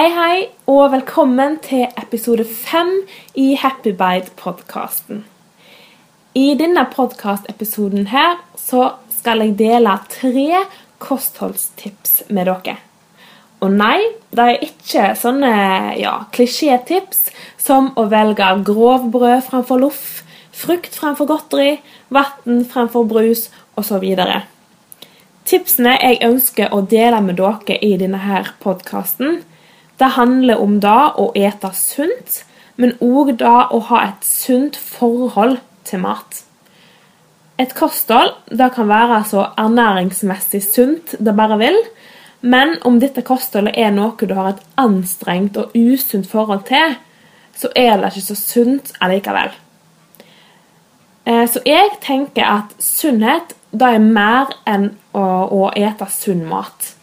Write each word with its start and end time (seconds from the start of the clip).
Hei, 0.00 0.08
hei, 0.16 0.36
og 0.64 0.94
velkommen 0.94 1.58
til 1.60 1.82
episode 2.00 2.46
fem 2.48 2.88
i 3.36 3.50
Happy 3.60 3.90
Bite-podkasten. 3.92 5.26
I 6.32 6.54
denne 6.56 6.86
podkastepisoden 6.88 8.06
her 8.08 8.38
så 8.56 8.94
skal 9.12 9.44
jeg 9.44 9.58
dele 9.58 9.98
tre 10.08 10.62
kostholdstips 11.04 12.14
med 12.30 12.48
dere. 12.48 12.78
Og 13.60 13.74
nei, 13.74 13.98
det 14.32 14.46
er 14.46 14.64
ikke 14.70 15.10
sånne 15.20 15.52
ja, 16.00 16.14
klisjétips 16.32 17.20
som 17.60 17.92
å 18.00 18.06
velge 18.08 18.48
grovbrød 18.70 19.44
framfor 19.50 19.84
loff, 19.84 20.22
frukt 20.62 20.96
framfor 20.96 21.28
godteri, 21.28 21.74
vann 22.08 22.64
framfor 22.72 23.04
brus 23.04 23.50
osv. 23.76 24.08
Tipsene 25.44 25.98
jeg 26.00 26.22
ønsker 26.24 26.72
å 26.72 26.80
dele 26.88 27.20
med 27.20 27.36
dere 27.44 27.76
i 27.84 27.98
denne 28.00 28.46
podkasten, 28.64 29.42
det 30.00 30.14
handler 30.16 30.60
om 30.60 30.78
da 30.80 31.12
å 31.20 31.30
ete 31.36 31.70
sunt, 31.76 32.44
men 32.80 32.96
òg 33.04 33.34
da 33.40 33.68
å 33.68 33.82
ha 33.90 34.04
et 34.08 34.24
sunt 34.24 34.78
forhold 34.80 35.58
til 35.84 36.00
mat. 36.04 36.44
Et 37.60 37.72
kosthold 37.76 38.32
det 38.56 38.70
kan 38.72 38.88
være 38.88 39.20
så 39.28 39.50
ernæringsmessig 39.60 40.62
sunt 40.64 41.14
det 41.20 41.36
bare 41.36 41.58
vil, 41.60 41.76
men 42.40 42.78
om 42.88 42.96
dette 43.02 43.20
kostholdet 43.26 43.76
er 43.76 43.92
noe 43.92 44.16
du 44.16 44.32
har 44.38 44.54
et 44.54 44.64
anstrengt 44.80 45.58
og 45.60 45.76
usunt 45.76 46.30
forhold 46.30 46.64
til, 46.70 46.96
så 47.52 47.68
er 47.76 48.00
det 48.00 48.14
ikke 48.14 48.28
så 48.30 48.38
sunt 48.40 48.94
allikevel. 49.04 49.52
Eh, 51.28 51.44
så 51.44 51.60
jeg 51.68 51.98
tenker 52.00 52.48
at 52.48 52.72
sunnhet 52.80 53.52
det 53.70 53.92
er 53.98 54.00
mer 54.02 54.56
enn 54.66 54.94
å, 55.12 55.24
å 55.52 55.68
ete 55.76 56.08
sunn 56.10 56.46
mat. 56.48 56.94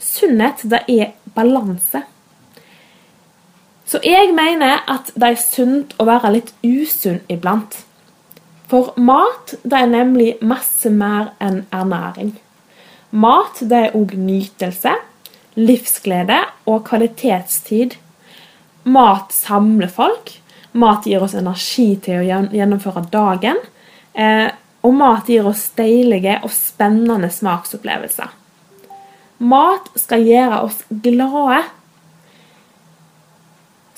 Sunnhet 0.00 0.64
det 0.64 0.86
er 0.88 1.12
balanse. 1.36 2.06
Så 3.86 4.00
jeg 4.02 4.32
mener 4.34 4.82
at 4.90 5.12
det 5.14 5.28
er 5.28 5.38
sunt 5.38 5.94
å 6.02 6.06
være 6.08 6.32
litt 6.34 6.54
usunn 6.66 7.20
iblant. 7.30 7.78
For 8.66 8.96
mat 8.98 9.54
det 9.62 9.78
er 9.78 9.92
nemlig 9.92 10.32
masse 10.42 10.90
mer 10.90 11.30
enn 11.42 11.62
ernæring. 11.70 12.32
Mat 13.14 13.62
det 13.62 13.78
er 13.78 13.94
òg 13.94 14.16
nytelse, 14.18 14.96
livsglede 15.54 16.40
og 16.66 16.82
kvalitetstid. 16.88 17.94
Mat 18.90 19.30
samler 19.34 19.90
folk. 19.92 20.34
Mat 20.76 21.06
gir 21.06 21.22
oss 21.22 21.36
energi 21.38 21.94
til 22.02 22.20
å 22.20 22.40
gjennomføre 22.52 23.06
dagen. 23.12 23.62
Eh, 24.12 24.50
og 24.82 24.98
mat 24.98 25.30
gir 25.30 25.46
oss 25.46 25.68
deilige 25.78 26.40
og 26.42 26.50
spennende 26.54 27.30
smaksopplevelser. 27.32 28.34
Mat 29.46 29.88
skal 29.98 30.26
gjøre 30.26 30.60
oss 30.66 30.82
glade 30.90 31.62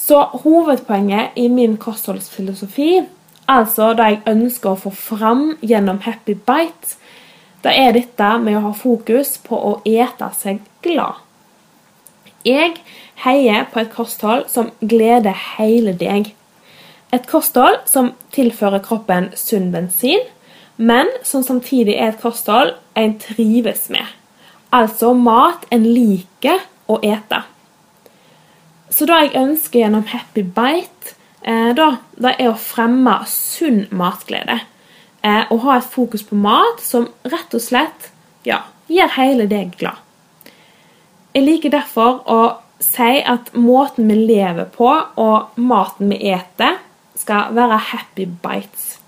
så 0.09 0.23
hovedpoenget 0.43 1.37
i 1.37 1.49
min 1.49 1.77
kostholdsfilosofi, 1.77 3.03
altså 3.49 3.93
det 3.97 4.07
jeg 4.09 4.21
ønsker 4.33 4.71
å 4.71 4.81
få 4.81 4.93
fram 4.97 5.43
gjennom 5.61 6.01
Happy 6.07 6.33
Bite, 6.33 6.97
det 7.65 7.75
er 7.77 7.93
dette 7.93 8.29
med 8.41 8.57
å 8.57 8.63
ha 8.69 8.73
fokus 8.73 9.35
på 9.45 9.59
å 9.59 9.73
ete 9.85 10.31
seg 10.39 10.63
glad. 10.85 11.19
Jeg 12.47 12.79
heier 13.25 13.67
på 13.69 13.83
et 13.83 13.93
kosthold 13.93 14.47
som 14.49 14.71
gleder 14.81 15.37
hele 15.59 15.93
deg. 15.93 16.33
Et 17.13 17.29
kosthold 17.29 17.83
som 17.91 18.13
tilfører 18.33 18.85
kroppen 18.85 19.29
sunn 19.37 19.73
bensin, 19.75 20.25
men 20.77 21.11
som 21.27 21.45
samtidig 21.45 21.99
er 21.99 22.15
et 22.15 22.23
kosthold 22.23 22.77
en 22.97 23.19
trives 23.21 23.89
med. 23.93 24.07
Altså 24.73 25.13
mat 25.13 25.67
en 25.75 25.85
liker 25.85 26.63
å 26.89 27.01
ete. 27.03 27.43
Så 28.91 29.07
det 29.09 29.19
jeg 29.21 29.37
ønsker 29.37 29.83
gjennom 29.83 30.07
Happy 30.09 30.43
Bite, 30.43 31.15
eh, 31.43 31.71
da, 31.77 31.99
det 32.17 32.35
er 32.39 32.53
å 32.53 32.59
fremme 32.61 33.21
sunn 33.29 33.87
matglede. 33.91 34.61
Eh, 35.23 35.45
og 35.51 35.65
ha 35.67 35.79
et 35.79 35.91
fokus 35.91 36.23
på 36.25 36.39
mat 36.39 36.81
som 36.83 37.09
rett 37.27 37.55
og 37.55 37.63
slett 37.63 38.11
ja, 38.47 38.63
gjør 38.89 39.15
hele 39.17 39.49
deg 39.51 39.75
glad. 39.81 39.99
Jeg 41.35 41.45
liker 41.45 41.75
derfor 41.75 42.23
å 42.31 42.41
si 42.83 43.19
at 43.27 43.51
måten 43.59 44.09
vi 44.09 44.17
lever 44.31 44.69
på, 44.75 44.89
og 45.19 45.59
maten 45.59 46.13
vi 46.13 46.21
eter, 46.31 46.79
skal 47.19 47.51
være 47.55 47.81
happy 47.91 48.29
bites. 48.43 48.99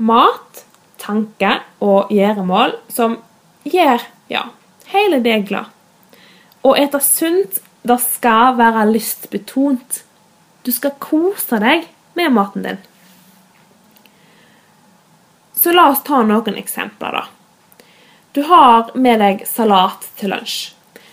Mat, 0.00 0.64
tanker 1.00 1.60
og 1.84 2.08
gjøremål 2.12 2.78
som 2.92 3.18
gjør 3.68 4.04
ja, 4.32 4.46
hele 4.92 5.20
deg 5.24 5.46
glad. 5.50 5.68
Å 6.64 6.72
ete 6.76 7.00
sunt 7.04 7.60
det 7.82 7.98
skal 8.02 8.56
være 8.58 8.86
lystbetont. 8.92 10.02
Du 10.66 10.72
skal 10.72 10.96
kose 11.00 11.60
deg 11.62 11.86
med 12.18 12.32
maten 12.36 12.66
din. 12.66 12.80
Så 15.54 15.72
la 15.72 15.90
oss 15.92 16.02
ta 16.04 16.22
noen 16.24 16.56
eksempler, 16.56 17.16
da. 17.16 17.24
Du 18.32 18.42
har 18.46 18.92
med 18.94 19.20
deg 19.20 19.42
salat 19.48 20.06
til 20.16 20.30
lunsj, 20.32 20.72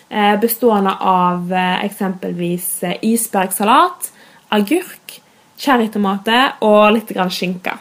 eh, 0.10 0.36
bestående 0.40 0.94
av 1.02 1.52
eh, 1.52 1.86
eksempelvis 1.88 2.68
eh, 2.84 3.00
isbergsalat, 3.02 4.12
agurk, 4.54 5.18
cherrytomater 5.58 6.62
og 6.64 6.94
litt 6.94 7.12
grann 7.12 7.34
skinke. 7.34 7.74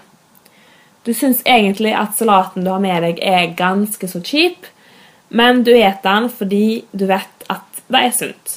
Du 1.05 1.13
syns 1.15 1.45
egentlig 1.47 1.93
at 1.95 2.17
salaten 2.19 2.65
du 2.65 2.73
har 2.73 2.83
med 2.83 3.05
deg, 3.05 3.21
er 3.23 3.53
ganske 3.55 4.09
så 4.11 4.23
kjip, 4.25 4.67
men 5.29 5.63
du 5.63 5.75
spiser 5.75 6.03
den 6.03 6.31
fordi 6.33 6.67
du 6.91 7.07
vet 7.07 7.51
at 7.53 7.83
det 7.87 8.03
er 8.03 8.15
sunt. 8.17 8.57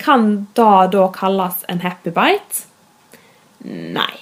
Kan 0.00 0.48
det 0.56 0.90
da 0.94 1.06
kalles 1.12 1.64
en 1.68 1.82
happy 1.84 2.10
bite? 2.16 2.66
Nei. 3.68 4.16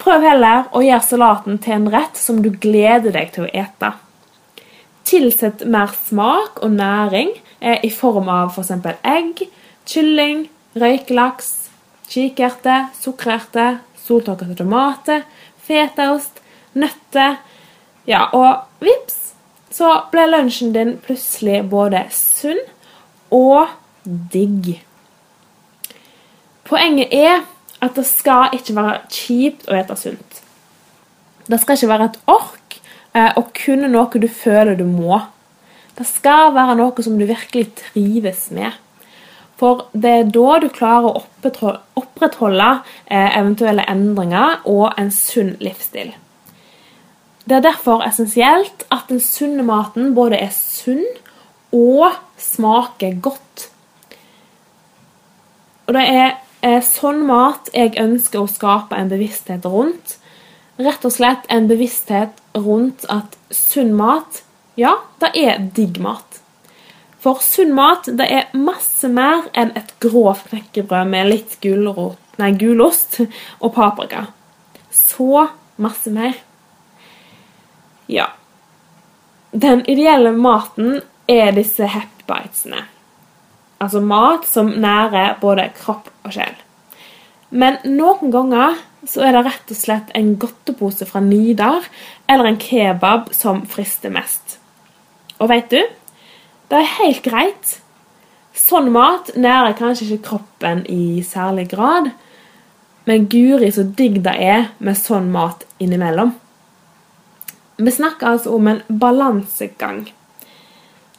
Prøv 0.00 0.22
heller 0.24 0.68
å 0.76 0.80
gjøre 0.84 1.04
salaten 1.04 1.58
til 1.60 1.76
en 1.76 1.88
rett 1.92 2.16
som 2.16 2.40
du 2.42 2.48
gleder 2.62 3.12
deg 3.12 3.32
til 3.34 3.44
å 3.44 3.50
ete. 3.52 3.92
Tilsett 5.06 5.66
mer 5.68 5.92
smak 6.06 6.62
og 6.64 6.72
næring 6.78 7.34
eh, 7.60 7.82
i 7.84 7.90
form 7.92 8.30
av 8.32 8.54
f.eks. 8.54 8.72
For 8.84 8.96
egg, 9.06 9.42
kylling, 9.86 10.46
røykelaks, 10.78 11.50
kikerter, 12.08 12.88
sukkererte, 12.96 13.80
soltørkede 14.06 14.56
tomater, 14.62 15.26
fetaost, 15.66 16.40
nøtter 16.78 17.42
Ja, 18.06 18.28
og 18.38 18.68
vips, 18.78 19.32
så 19.74 19.88
ble 20.12 20.28
lunsjen 20.30 20.70
din 20.76 20.92
plutselig 21.02 21.64
både 21.72 22.04
sunn 22.14 22.60
og 23.34 23.72
digg. 24.06 24.76
Poenget 26.66 27.12
er 27.14 27.44
at 27.82 27.94
det 27.98 28.06
skal 28.08 28.54
ikke 28.56 28.74
være 28.76 28.98
kjipt 29.12 29.68
å 29.68 29.76
ete 29.78 29.96
sunt. 29.98 30.42
Det 31.46 31.60
skal 31.62 31.78
ikke 31.78 31.92
være 31.92 32.08
et 32.10 32.18
ork 32.26 32.78
og 33.16 33.38
å 33.40 33.44
kunne 33.56 33.88
noe 33.88 34.20
du 34.20 34.28
føler 34.28 34.76
du 34.76 34.84
må. 34.88 35.20
Det 35.96 36.04
skal 36.08 36.52
være 36.56 36.76
noe 36.76 37.04
som 37.04 37.16
du 37.16 37.24
virkelig 37.28 37.70
trives 37.78 38.50
med. 38.52 38.74
For 39.56 39.86
det 39.96 40.12
er 40.12 40.28
da 40.28 40.58
du 40.60 40.68
klarer 40.68 41.08
å 41.08 41.22
opprettholde 41.96 42.68
eh, 43.08 43.38
eventuelle 43.38 43.86
endringer 43.88 44.66
og 44.68 44.98
en 45.00 45.08
sunn 45.14 45.54
livsstil. 45.64 46.12
Det 47.46 47.56
er 47.56 47.64
derfor 47.64 48.02
essensielt 48.04 48.84
at 48.92 49.08
den 49.08 49.22
sunne 49.22 49.64
maten 49.64 50.12
både 50.16 50.42
er 50.42 50.52
sunn 50.52 51.06
og 51.72 52.18
smaker 52.36 53.16
godt. 53.22 53.70
Og 55.86 55.94
det 55.94 56.04
er 56.10 56.30
eh, 56.66 56.80
sånn 56.82 57.22
mat 57.28 57.70
jeg 57.74 57.94
ønsker 58.02 58.42
å 58.42 58.50
skape 58.50 58.98
en 58.98 59.10
bevissthet 59.12 59.66
rundt. 59.70 60.16
Rett 60.82 61.04
og 61.08 61.14
slett 61.14 61.46
en 61.52 61.68
bevissthet 61.70 62.42
rundt 62.58 63.06
at 63.12 63.36
sunn 63.54 63.94
mat, 63.96 64.42
ja, 64.76 64.96
det 65.22 65.30
er 65.38 65.62
digg 65.76 66.00
mat. 66.02 66.40
For 67.22 67.40
sunn 67.42 67.72
mat 67.74 68.10
det 68.18 68.26
er 68.30 68.50
masse 68.58 69.08
mer 69.08 69.46
enn 69.56 69.72
et 69.78 69.94
grovt 70.02 70.50
knekkebrød 70.50 71.12
med 71.14 71.30
litt 71.30 71.56
gulrot, 71.62 72.18
nei, 72.40 72.52
gulost 72.58 73.20
og 73.22 73.72
paprika. 73.78 74.26
Så 74.92 75.46
masse 75.80 76.12
mer. 76.12 76.36
Ja. 78.10 78.28
Den 79.56 79.82
ideelle 79.88 80.34
maten 80.36 81.00
er 81.30 81.54
disse 81.56 81.88
happy 81.88 82.16
bitesene 82.26 82.84
altså 83.82 84.00
mat 84.00 84.46
som 84.48 84.72
nærer 84.80 85.36
både 85.40 85.68
kropp 85.76 86.10
og 86.24 86.34
sjel. 86.36 86.54
Men 87.50 87.78
noen 87.86 88.32
ganger 88.34 88.78
så 89.06 89.22
er 89.26 89.36
det 89.36 89.44
rett 89.46 89.70
og 89.70 89.78
slett 89.78 90.12
en 90.18 90.34
godtepose 90.40 91.06
fra 91.06 91.22
Nidar 91.22 91.86
eller 92.28 92.50
en 92.50 92.60
kebab 92.60 93.30
som 93.36 93.62
frister 93.70 94.10
mest. 94.12 94.58
Og 95.38 95.50
veit 95.52 95.70
du? 95.70 95.80
Det 96.66 96.78
er 96.80 96.94
helt 96.96 97.22
greit. 97.22 97.76
Sånn 98.56 98.88
mat 98.90 99.30
nærer 99.36 99.76
kanskje 99.78 100.08
ikke 100.08 100.30
kroppen 100.30 100.82
i 100.90 101.20
særlig 101.22 101.68
grad, 101.74 102.10
men 103.06 103.28
guri 103.30 103.68
så 103.70 103.84
digg 103.86 104.22
det 104.24 104.34
er 104.42 104.70
med 104.82 104.98
sånn 104.98 105.28
mat 105.30 105.62
innimellom. 105.78 106.32
Vi 107.76 107.92
snakker 107.92 108.32
altså 108.32 108.54
om 108.56 108.70
en 108.72 108.80
balansegang. 108.88 110.06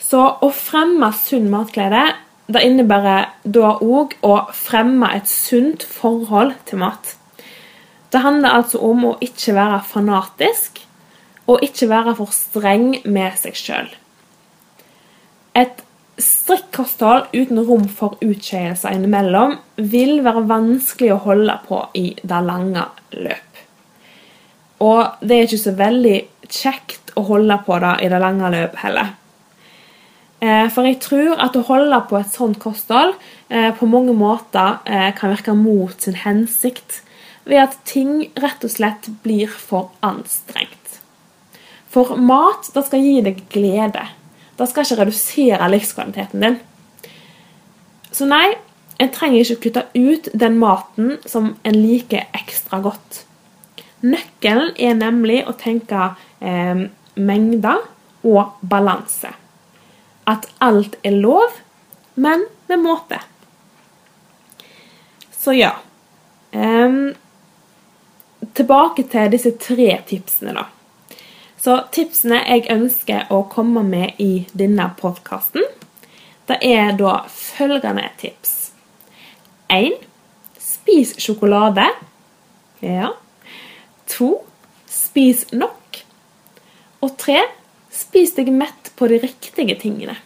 Så 0.01 0.23
å 0.41 0.49
fremme 0.51 1.11
sunn 1.15 1.51
matglede 1.53 2.01
det 2.47 2.63
innebærer 2.63 3.31
da 3.43 3.73
òg 3.83 4.15
å 4.23 4.35
fremme 4.55 5.09
et 5.17 5.27
sunt 5.27 5.83
forhold 5.83 6.55
til 6.69 6.81
mat. 6.83 7.15
Det 8.11 8.23
handler 8.23 8.61
altså 8.61 8.79
om 8.87 9.03
å 9.09 9.17
ikke 9.23 9.55
være 9.57 9.81
fanatisk 9.87 10.79
og 11.47 11.63
ikke 11.63 11.89
være 11.91 12.15
for 12.19 12.31
streng 12.35 12.93
med 13.07 13.35
seg 13.39 13.59
sjøl. 13.59 13.89
Et 15.57 15.83
strikt 16.17 16.79
uten 17.33 17.59
rom 17.67 17.85
for 17.89 18.17
utskeielser 18.23 18.95
innimellom 18.95 19.57
vil 19.77 20.23
være 20.25 20.47
vanskelig 20.49 21.11
å 21.13 21.21
holde 21.27 21.59
på 21.67 21.83
i 21.99 22.07
det 22.21 22.41
lange 22.45 22.87
løp. 23.13 23.61
Og 24.79 25.21
det 25.21 25.35
er 25.35 25.47
ikke 25.47 25.61
så 25.61 25.73
veldig 25.77 26.17
kjekt 26.47 27.13
å 27.17 27.25
holde 27.27 27.57
på 27.65 27.79
det 27.81 27.93
i 28.05 28.09
det 28.13 28.19
lange 28.21 28.51
løp 28.53 28.77
heller. 28.83 29.15
Eh, 30.37 30.67
for 30.69 30.85
jeg 30.85 30.99
tror 31.01 31.39
at 31.41 31.55
å 31.57 31.65
holde 31.65 31.97
på 32.09 32.19
et 32.19 32.29
sånt 32.29 32.59
kosthold 32.61 33.15
eh, 33.49 33.71
på 33.73 33.89
mange 33.89 34.13
måter 34.13 34.83
eh, 34.85 35.09
kan 35.17 35.33
virke 35.33 35.55
mot 35.57 35.95
sin 36.01 36.19
hensikt, 36.21 37.01
ved 37.47 37.63
at 37.63 37.77
ting 37.87 38.27
rett 38.37 38.65
og 38.67 38.73
slett 38.73 39.07
blir 39.23 39.49
for 39.49 39.89
anstrengt. 40.05 40.99
For 41.89 42.19
mat 42.19 42.69
det 42.75 42.83
skal 42.85 43.01
gi 43.01 43.21
deg 43.25 43.41
glede. 43.49 44.03
Det 44.57 44.67
skal 44.69 44.85
ikke 44.85 44.99
redusere 45.01 45.69
livskvaliteten 45.71 46.43
din. 46.43 46.59
Så 48.11 48.27
nei, 48.29 48.57
en 49.01 49.11
trenger 49.13 49.41
ikke 49.41 49.61
kutte 49.67 49.85
ut 49.95 50.29
den 50.33 50.57
maten 50.61 51.17
som 51.29 51.55
en 51.63 51.77
liker 51.77 52.27
ekstra 52.37 52.81
godt. 52.83 53.23
Nøkkelen 54.05 54.75
er 54.77 54.97
nemlig 54.97 55.41
å 55.49 55.55
tenke 55.57 56.11
eh, 56.41 56.87
mengder 57.17 57.85
og 58.27 58.57
balanse. 58.61 59.33
At 60.27 60.47
alt 60.59 60.97
er 61.07 61.15
lov, 61.15 61.55
men 62.15 62.45
med 62.67 62.83
måte. 62.83 63.19
Så 65.31 65.53
ja. 65.55 65.71
um, 66.51 67.13
tilbake 68.53 69.05
til 69.07 69.31
disse 69.31 69.53
tre 69.61 69.93
tipsene, 70.07 70.55
da. 70.57 70.65
Så 71.57 71.79
tipsene 71.91 72.41
jeg 72.43 72.67
ønsker 72.73 73.31
å 73.33 73.45
komme 73.51 73.83
med 73.87 74.19
i 74.23 74.45
denne 74.53 74.89
podkasten, 74.99 75.63
det 76.47 76.57
er 76.63 76.93
da 76.99 77.21
følgende 77.31 78.05
tips. 78.19 78.71
1. 79.73 79.97
Spis 80.59 81.15
sjokolade. 81.19 81.87
Ja. 82.79 83.09
2. 84.07 84.29
spis 84.87 85.47
nok. 85.51 85.99
Og 87.03 87.17
3. 87.19 87.41
spis 87.91 88.31
deg 88.37 88.53
mett 88.55 88.86
på 88.97 89.07
de 89.07 89.19
riktige 89.21 89.77
tingene. 89.79 90.17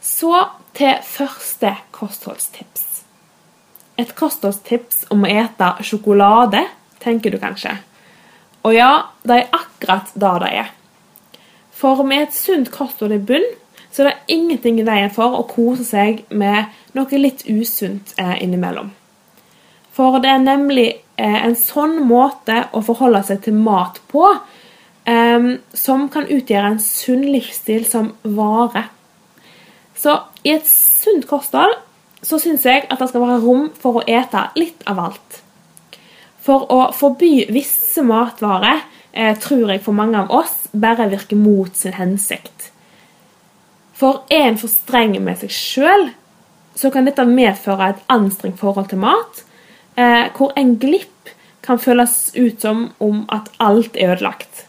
Så 0.00 0.32
til 0.76 1.00
første 1.02 1.74
kostholdstips. 1.94 2.84
Et 3.98 4.10
kostholdstips 4.14 5.04
om 5.14 5.26
å 5.26 5.30
ete 5.30 5.70
sjokolade, 5.86 6.64
tenker 7.02 7.34
du 7.34 7.38
kanskje. 7.42 7.76
Og 8.64 8.74
ja, 8.74 8.90
det 9.22 9.42
er 9.42 9.52
akkurat 9.58 10.10
det 10.14 10.32
det 10.42 10.50
er. 10.62 10.72
For 11.74 12.02
med 12.06 12.28
et 12.28 12.36
sunt 12.36 12.70
kosthold 12.72 13.14
i 13.14 13.20
bunn, 13.20 13.46
så 13.90 14.02
er 14.02 14.10
det 14.10 14.34
ingenting 14.34 14.80
i 14.80 14.86
veien 14.86 15.12
for 15.14 15.36
å 15.38 15.46
kose 15.46 15.84
seg 15.86 16.24
med 16.34 16.72
noe 16.96 17.20
litt 17.20 17.44
usunt 17.46 18.14
eh, 18.18 18.36
innimellom. 18.42 18.90
For 19.94 20.18
det 20.22 20.32
er 20.32 20.42
nemlig 20.42 20.88
eh, 20.90 21.40
en 21.44 21.54
sånn 21.58 22.00
måte 22.08 22.64
å 22.74 22.82
forholde 22.82 23.22
seg 23.28 23.44
til 23.44 23.58
mat 23.58 24.00
på 24.10 24.26
som 25.04 26.06
kan 26.08 26.24
utgjøre 26.32 26.70
en 26.72 26.78
sunn 26.80 27.26
livsstil 27.28 27.82
som 27.84 28.14
vare. 28.22 28.86
Så 29.92 30.14
i 30.44 30.54
et 30.54 30.66
sunt 30.68 31.26
kosthold 31.28 31.76
så 32.24 32.38
syns 32.40 32.64
jeg 32.64 32.86
at 32.88 33.00
det 33.00 33.10
skal 33.10 33.24
være 33.24 33.42
rom 33.44 33.66
for 33.80 34.00
å 34.00 34.06
ete 34.08 34.46
litt 34.56 34.84
av 34.88 35.00
alt. 35.02 35.40
For 36.44 36.66
å 36.72 36.80
forby 36.96 37.46
visse 37.52 38.04
matvarer 38.04 38.82
eh, 39.12 39.32
tror 39.40 39.72
jeg 39.72 39.82
for 39.84 39.96
mange 39.96 40.20
av 40.20 40.32
oss 40.34 40.66
bare 40.72 41.08
virker 41.12 41.40
mot 41.40 41.72
sin 41.76 41.96
hensikt. 41.96 42.70
For 43.94 44.24
er 44.32 44.50
en 44.50 44.60
for 44.60 44.72
streng 44.72 45.16
med 45.22 45.40
seg 45.40 45.52
sjøl, 45.54 46.08
så 46.74 46.90
kan 46.90 47.06
dette 47.06 47.24
medføre 47.28 47.92
et 47.92 48.04
anstrengt 48.10 48.58
forhold 48.58 48.90
til 48.90 49.00
mat 49.04 49.44
eh, 49.96 50.26
hvor 50.34 50.52
en 50.58 50.74
glipp 50.80 51.32
kan 51.64 51.80
føles 51.80 52.34
ut 52.34 52.60
som 52.60 52.88
om 53.00 53.22
at 53.32 53.48
alt 53.62 53.96
er 53.96 54.16
ødelagt. 54.16 54.63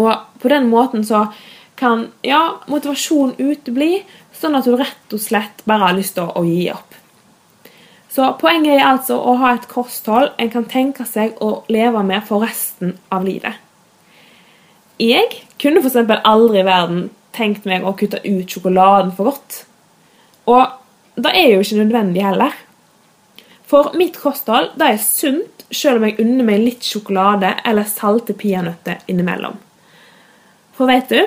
Og 0.00 0.40
på 0.42 0.50
den 0.50 0.68
måten 0.70 1.04
så 1.06 1.26
kan 1.78 2.08
ja, 2.22 2.60
motivasjonen 2.70 3.34
utebli, 3.38 4.04
sånn 4.34 4.56
at 4.58 4.66
du 4.66 4.76
rett 4.78 5.14
og 5.14 5.22
slett 5.22 5.64
bare 5.68 5.88
har 5.88 5.96
lyst 5.98 6.16
til 6.18 6.30
å, 6.30 6.44
gi 6.46 6.68
opp. 6.72 6.94
Så 8.14 8.28
Poenget 8.38 8.78
er 8.78 8.86
altså 8.86 9.18
å 9.18 9.34
ha 9.40 9.54
et 9.56 9.66
kosthold 9.70 10.36
en 10.38 10.50
kan 10.52 10.66
tenke 10.70 11.06
seg 11.08 11.40
å 11.42 11.64
leve 11.72 12.02
med 12.06 12.22
for 12.26 12.46
resten 12.46 12.94
av 13.14 13.26
livet. 13.26 13.58
Jeg 15.02 15.26
kunne 15.58 15.82
f.eks. 15.82 15.98
aldri 16.22 16.62
i 16.62 16.66
verden 16.66 17.08
tenkt 17.34 17.66
meg 17.66 17.82
å 17.82 17.96
kutte 17.98 18.20
ut 18.22 18.50
sjokoladen 18.50 19.10
for 19.16 19.32
godt. 19.32 19.64
Og 20.46 21.18
det 21.18 21.32
er 21.34 21.50
jo 21.50 21.64
ikke 21.64 21.80
nødvendig 21.80 22.22
heller. 22.22 22.54
For 23.66 23.94
mitt 23.98 24.20
kosthold 24.20 24.76
det 24.78 24.92
er 24.92 25.02
sunt, 25.02 25.66
selv 25.74 25.98
om 25.98 26.06
jeg 26.06 26.20
unner 26.22 26.46
meg 26.46 26.62
litt 26.62 26.86
sjokolade 26.86 27.56
eller 27.66 27.88
salte 27.90 28.36
peanøtter 28.38 29.02
innimellom. 29.10 29.56
For 30.74 30.90
vet 30.90 31.10
du, 31.12 31.20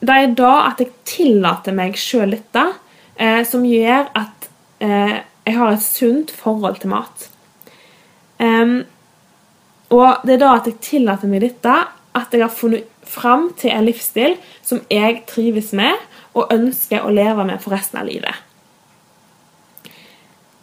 det 0.00 0.16
er 0.16 0.36
da 0.36 0.52
at 0.68 0.80
jeg 0.80 0.92
tillater 1.08 1.76
meg 1.76 1.98
sjøl 2.00 2.34
dette, 2.36 2.64
eh, 3.16 3.42
som 3.48 3.64
gjør 3.66 4.08
at 4.16 4.48
eh, 4.84 5.18
jeg 5.46 5.56
har 5.56 5.74
et 5.74 5.84
sunt 5.84 6.32
forhold 6.34 6.80
til 6.80 6.92
mat. 6.92 7.26
Um, 8.40 8.84
og 9.92 10.22
det 10.24 10.36
er 10.36 10.44
da 10.44 10.52
at 10.56 10.68
jeg 10.70 10.78
tillater 10.84 11.28
meg 11.28 11.42
dette, 11.44 11.74
at 12.16 12.32
jeg 12.34 12.44
har 12.44 12.54
funnet 12.54 12.86
fram 13.06 13.50
til 13.58 13.72
en 13.74 13.84
livsstil 13.86 14.36
som 14.62 14.80
jeg 14.92 15.24
trives 15.28 15.72
med 15.76 15.98
og 16.38 16.52
ønsker 16.54 17.02
å 17.02 17.12
leve 17.12 17.44
med 17.46 17.60
for 17.62 17.74
resten 17.74 18.00
av 18.00 18.08
livet. 18.08 18.46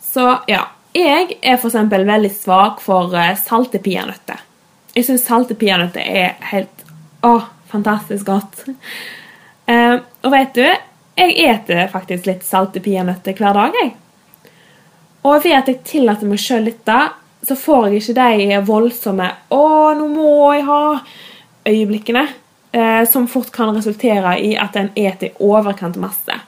Så 0.02 0.24
ja, 0.50 0.64
jeg 0.96 1.38
er 1.44 1.60
f.eks. 1.60 1.76
veldig 1.92 2.32
svak 2.34 2.82
for 2.82 3.14
uh, 3.14 3.36
salte 3.38 3.82
peanøtter. 3.84 4.42
Jeg 4.96 5.06
syns 5.06 5.28
salte 5.28 5.58
peanøtter 5.60 6.02
er 6.02 6.38
helt 6.50 6.86
å, 7.26 7.36
fantastisk 7.72 8.26
godt. 8.28 8.66
Uh, 9.68 10.00
og 10.24 10.32
vet 10.32 10.54
du, 10.56 10.66
jeg 11.18 11.38
eter 11.48 11.88
faktisk 11.92 12.28
litt 12.30 12.46
salte 12.48 12.82
peanøtter 12.84 13.38
hver 13.38 13.58
dag. 13.58 13.78
jeg. 13.82 13.94
Og 15.28 15.44
ved 15.44 15.56
at 15.58 15.72
jeg 15.72 15.84
tillater 15.84 16.30
meg 16.30 16.40
sjøl 16.40 16.70
dette, 16.70 16.98
så 17.44 17.56
får 17.56 17.88
jeg 17.88 18.02
ikke 18.02 18.18
de 18.18 18.60
voldsomme 18.66 19.32
'Å, 19.50 19.64
nå 19.98 20.08
må 20.12 20.54
jeg 20.54 20.66
ha' 20.66 21.02
øyeblikkene, 21.68 22.28
uh, 22.74 23.04
som 23.06 23.28
fort 23.28 23.52
kan 23.52 23.76
resultere 23.76 24.40
i 24.40 24.56
at 24.56 24.76
en 24.76 24.92
eter 24.96 25.28
i 25.28 25.36
overkant 25.40 25.98
masse. 25.98 26.40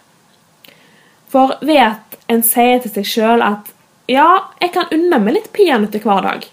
For 1.29 1.57
ved 1.61 1.77
at 1.77 2.17
en 2.29 2.43
sier 2.43 2.79
til 2.79 2.91
seg 2.91 3.05
sjøl 3.05 3.43
at 3.45 3.73
ja, 4.09 4.49
jeg 4.61 4.71
kan 4.73 4.89
unne 4.91 5.19
meg 5.21 5.35
litt 5.35 5.51
peanøtter 5.53 6.01
hver 6.01 6.23
dag. 6.25 6.47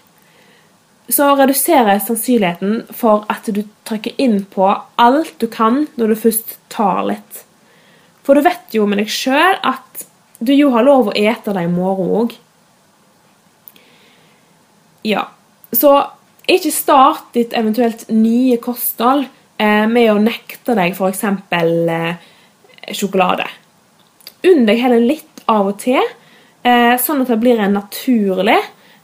Så 1.09 1.27
reduserer 1.39 1.99
sannsynligheten 2.03 2.81
for 2.95 3.23
at 3.31 3.47
du 3.47 3.61
trykker 3.87 4.17
inn 4.19 4.41
på 4.51 4.67
alt 4.99 5.37
du 5.39 5.47
kan 5.51 5.85
når 5.95 6.11
du 6.11 6.19
først 6.19 6.57
tar 6.73 7.05
litt. 7.07 7.43
For 8.27 8.35
du 8.35 8.43
vet 8.43 8.75
jo 8.75 8.87
med 8.89 8.99
deg 8.99 9.11
sjøl 9.11 9.55
at 9.63 10.03
du 10.43 10.51
jo 10.53 10.73
har 10.75 10.85
lov 10.85 11.09
å 11.09 11.15
ete 11.15 11.55
det 11.55 11.63
i 11.63 11.71
morgen 11.71 12.11
òg. 12.21 12.35
Ja, 15.07 15.29
så 15.71 15.93
ikke 16.47 16.73
start 16.75 17.31
ditt 17.37 17.55
eventuelt 17.55 18.09
nye 18.11 18.59
kosthold 18.63 19.29
eh, 19.59 19.87
med 19.87 20.11
å 20.11 20.19
nekte 20.19 20.75
deg 20.75 20.97
f.eks. 20.97 21.23
Eh, 21.55 22.91
sjokolade. 22.91 23.47
Unn 24.47 24.67
deg 24.67 24.83
heller 24.83 25.03
litt 25.03 25.45
av 25.47 25.71
og 25.71 25.79
til 25.79 26.03
Eh, 26.67 26.95
sånn 26.99 27.21
at 27.23 27.31
det 27.31 27.39
blir 27.39 27.59
en 27.61 27.77
naturlig 27.77 28.57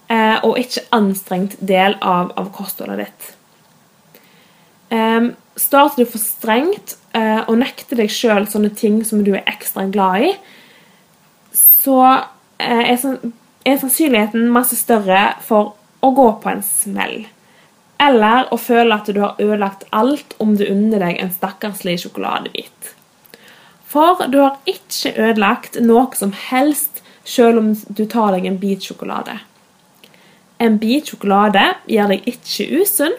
eh, 0.08 0.38
og 0.44 0.60
ikke 0.60 0.88
anstrengt 0.96 1.56
del 1.60 1.98
av, 2.02 2.34
av 2.40 2.52
kostholdet 2.56 3.06
ditt. 3.06 3.32
Starter 5.56 6.02
du 6.02 6.10
for 6.10 6.22
strengt 6.22 6.96
eh, 7.14 7.42
og 7.46 7.60
nekter 7.62 8.00
deg 8.00 8.12
sjøl 8.14 8.48
sånne 8.50 8.72
ting 8.78 9.02
som 9.06 9.22
du 9.26 9.36
er 9.36 9.46
ekstra 9.50 9.86
glad 9.94 10.26
i, 10.26 10.32
så 11.54 12.00
er, 12.58 12.90
er 12.90 13.78
sannsynligheten 13.82 14.50
masse 14.54 14.78
større 14.80 15.36
for 15.46 15.76
å 16.04 16.12
gå 16.18 16.28
på 16.42 16.52
en 16.52 16.66
smell. 16.66 17.24
Eller 18.02 18.50
å 18.52 18.58
føle 18.60 18.98
at 18.98 19.10
du 19.14 19.22
har 19.22 19.38
ødelagt 19.38 19.86
alt 19.94 20.34
om 20.44 20.58
du 20.58 20.66
unner 20.66 21.06
deg 21.06 21.22
en 21.22 21.32
stakkarslig 21.32 22.00
sjokoladebit. 22.02 22.94
For 23.94 24.26
du 24.34 24.40
har 24.42 24.58
ikke 24.66 25.14
ødelagt 25.14 25.78
noe 25.86 26.10
som 26.18 26.34
helst 26.50 27.04
selv 27.30 27.62
om 27.62 27.74
du 27.88 28.08
tar 28.10 28.34
deg 28.34 28.50
en 28.50 28.58
bit 28.60 28.84
sjokolade. 28.90 29.38
En 30.62 30.78
bit 30.80 31.10
sjokolade 31.10 31.64
gjør 31.90 32.14
deg 32.14 32.28
ikke 32.30 32.68
usunn, 32.82 33.16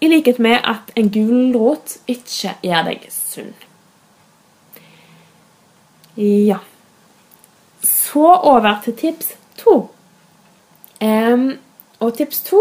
i 0.00 0.08
likhet 0.08 0.38
med 0.38 0.62
at 0.62 0.92
en 0.98 1.10
gulrot 1.10 1.96
ikke 2.06 2.54
gjør 2.62 2.86
deg 2.92 3.06
sunn. 3.10 3.54
Ja. 6.18 6.58
Så 7.82 8.26
over 8.50 8.80
til 8.84 8.94
tips 8.98 9.32
to. 9.58 9.88
Um, 11.02 11.58
og 12.02 12.14
tips 12.18 12.42
to 12.46 12.60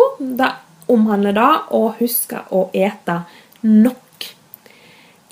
omhandler 0.87 1.33
da 1.33 1.49
å 1.73 1.87
huske 1.99 2.43
å 2.53 2.67
ete 2.73 3.21
nok. 3.65 4.27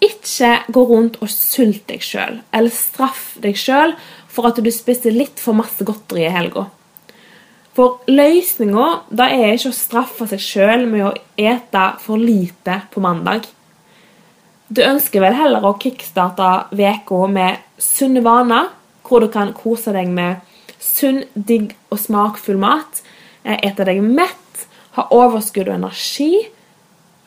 Ikke 0.06 0.52
gå 0.74 0.86
rundt 0.90 1.20
og 1.22 1.32
sulte 1.32 1.94
deg 1.94 2.06
sjøl, 2.06 2.42
eller 2.54 2.74
straff 2.74 3.36
deg 3.42 3.58
sjøl 3.58 3.96
for 4.30 4.50
at 4.50 4.60
du 4.62 4.72
spiste 4.74 5.14
litt 5.14 5.40
for 5.42 5.58
masse 5.58 5.86
godteri 5.86 6.26
i 6.26 6.34
helga. 6.34 6.68
For 7.76 8.00
løsninga 8.08 8.88
er 9.26 9.58
ikke 9.58 9.74
å 9.74 9.76
straffe 9.76 10.28
seg 10.32 10.40
sjøl 10.40 10.86
med 10.88 11.10
å 11.10 11.14
ete 11.36 11.86
for 12.00 12.22
lite 12.22 12.80
på 12.94 13.04
mandag. 13.04 13.50
Du 14.72 14.80
ønsker 14.82 15.22
vel 15.22 15.36
heller 15.36 15.66
å 15.68 15.76
kickstarte 15.78 16.72
uka 16.72 17.20
med 17.28 17.60
sunne 17.78 18.24
vaner, 18.26 18.72
hvor 19.06 19.22
du 19.22 19.28
kan 19.30 19.52
kose 19.54 19.92
deg 19.94 20.08
med 20.10 20.40
sunn, 20.80 21.26
digg 21.36 21.76
og 21.92 22.00
smakfull 22.00 22.58
mat, 22.58 23.04
eh, 23.44 23.60
ete 23.62 23.86
deg 23.86 24.02
mett, 24.02 24.66
ha 24.96 25.08
overskudd 25.12 25.68
og 25.68 25.76
energi, 25.76 26.48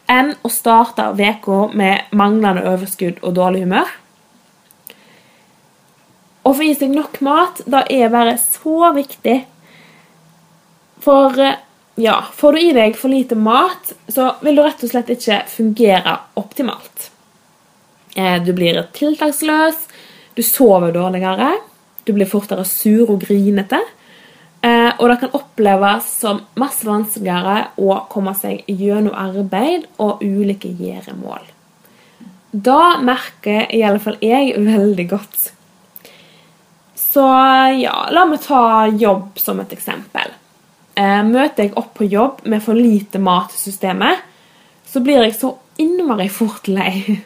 enn 0.08 0.32
å 0.42 0.48
starte 0.50 1.12
uka 1.12 1.68
med 1.76 2.08
manglende 2.12 2.64
overskudd 2.64 3.20
og 3.22 3.36
dårlig 3.36 3.66
humør. 3.66 3.88
Å 6.48 6.54
få 6.56 6.64
i 6.64 6.74
seg 6.74 6.94
nok 6.96 7.20
mat 7.20 7.60
da 7.66 7.84
er 7.90 8.08
bare 8.08 8.38
så 8.40 8.94
viktig. 8.96 9.44
For 11.08 11.40
eh, 11.40 11.54
ja, 11.94 12.24
får 12.34 12.52
du 12.52 12.60
i 12.60 12.72
deg 12.76 12.96
for 13.00 13.08
lite 13.08 13.36
mat, 13.40 13.94
så 14.12 14.34
vil 14.44 14.58
du 14.58 14.60
rett 14.60 14.82
og 14.84 14.90
slett 14.90 15.08
ikke 15.14 15.38
fungere 15.48 16.18
optimalt. 16.36 17.06
Eh, 18.12 18.34
du 18.44 18.50
blir 18.52 18.76
tiltaksløs, 18.92 19.78
du 20.36 20.42
sover 20.44 20.92
dårligere, 20.92 21.46
du 22.04 22.12
blir 22.12 22.28
fortere 22.28 22.66
sur 22.68 23.08
og 23.08 23.22
grinete. 23.22 23.80
Eh, 24.60 24.90
og 24.98 25.08
det 25.08 25.16
kan 25.22 25.32
oppleves 25.38 26.10
som 26.18 26.42
masse 26.60 26.84
vanskeligere 26.84 27.70
å 27.80 28.02
komme 28.12 28.34
seg 28.36 28.68
gjennom 28.68 29.16
arbeid 29.16 29.86
og 29.96 30.20
ulike 30.20 30.74
gjøremål. 30.76 31.46
Da 32.52 32.98
merker 33.00 33.64
i 33.72 33.80
alle 33.80 34.02
fall 34.04 34.20
jeg 34.20 34.60
veldig 34.60 35.08
godt. 35.14 35.48
Så 37.00 37.24
ja, 37.80 37.96
la 38.12 38.26
meg 38.28 38.44
ta 38.44 38.90
jobb 38.92 39.40
som 39.40 39.64
et 39.64 39.72
eksempel. 39.72 40.36
Eh, 40.98 41.22
møter 41.26 41.68
jeg 41.68 41.76
opp 41.78 41.92
på 41.98 42.08
jobb 42.10 42.42
med 42.50 42.62
for 42.64 42.78
lite 42.78 43.20
mat 43.22 43.54
i 43.54 43.60
systemet, 43.60 44.24
så 44.88 45.02
blir 45.04 45.22
jeg 45.22 45.36
så 45.38 45.52
innmari 45.78 46.26
fort 46.32 46.66
lei. 46.72 47.20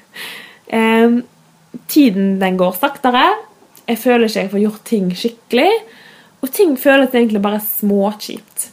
Tiden 1.93 2.39
den 2.41 2.57
går 2.61 2.77
saktere. 2.77 3.25
Jeg 3.89 3.99
føler 4.01 4.29
ikke 4.29 4.45
jeg 4.45 4.53
får 4.53 4.63
gjort 4.63 4.85
ting 4.89 5.09
skikkelig. 5.17 5.73
Og 6.43 6.51
ting 6.51 6.77
føles 6.81 7.15
egentlig 7.15 7.43
bare 7.43 7.63
småkjipt. 7.63 8.69